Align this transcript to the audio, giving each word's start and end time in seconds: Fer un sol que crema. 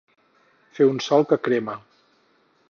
Fer 0.77 0.87
un 0.93 0.97
sol 1.09 1.27
que 1.33 1.39
crema. 1.49 1.77